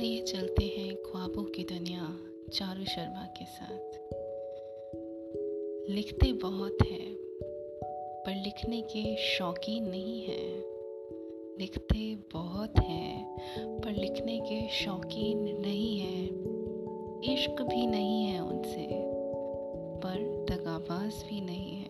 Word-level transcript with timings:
चलते 0.00 0.64
हैं 0.64 0.96
ख्वाबों 0.96 1.44
की 1.44 1.64
दुनिया 1.64 2.18
चारू 2.52 2.84
शर्मा 2.84 3.24
के 3.24 3.44
साथ। 3.44 3.92
लिखते 5.90 6.32
बहुत 6.32 6.78
हैं, 6.90 7.14
पर 8.26 8.42
लिखने 8.44 8.82
के 8.82 9.16
शौकीन 9.16 9.88
नहीं 9.88 10.22
हैं। 10.22 10.64
लिखते 11.60 12.16
बहुत 12.32 12.78
हैं, 12.78 13.36
पर 13.80 13.90
लिखने 13.90 14.40
के 14.40 14.68
शौकीन 14.68 15.60
नहीं 15.60 16.00
हैं। 16.00 16.28
इश्क 17.34 17.62
भी 17.62 17.86
नहीं 17.86 18.24
है 18.24 18.40
उनसे, 18.40 18.88
पर 20.00 20.46
दगाबाज 20.50 21.24
भी 21.30 21.40
नहीं 21.40 21.70
है। 21.70 21.89